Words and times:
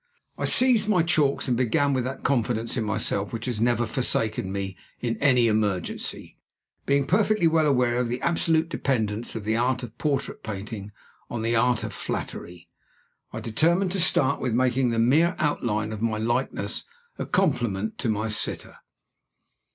I 0.35 0.45
seized 0.45 0.87
my 0.89 1.03
chalks 1.03 1.47
and 1.47 1.55
began 1.55 1.93
with 1.93 2.05
that 2.05 2.23
confidence 2.23 2.75
in 2.75 2.83
myself 2.83 3.31
which 3.31 3.45
has 3.45 3.61
never 3.61 3.85
forsaken 3.85 4.51
me 4.51 4.75
in 4.99 5.15
any 5.17 5.47
emergency. 5.47 6.39
Being 6.87 7.05
perfectly 7.05 7.45
well 7.47 7.67
aware 7.67 7.99
of 7.99 8.07
the 8.07 8.19
absolute 8.21 8.67
dependence 8.67 9.35
of 9.35 9.43
the 9.43 9.55
art 9.55 9.83
of 9.83 9.95
portrait 9.99 10.41
painting 10.41 10.91
on 11.29 11.43
the 11.43 11.55
art 11.55 11.83
of 11.83 11.93
flattery, 11.93 12.67
I 13.31 13.41
determined 13.41 13.91
to 13.91 13.99
start 13.99 14.41
with 14.41 14.55
making 14.55 14.89
the 14.89 14.97
mere 14.97 15.35
outline 15.37 15.91
of 15.93 16.01
my 16.01 16.17
likeness 16.17 16.83
a 17.19 17.27
compliment 17.27 17.99
to 17.99 18.09
my 18.09 18.27
sitter. 18.29 18.77